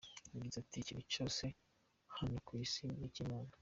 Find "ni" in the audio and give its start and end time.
2.91-3.01